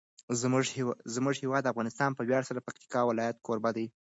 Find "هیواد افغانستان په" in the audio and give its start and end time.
1.43-2.21